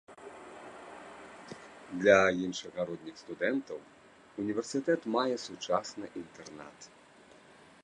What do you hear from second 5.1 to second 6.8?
мае сучасны інтэрнат.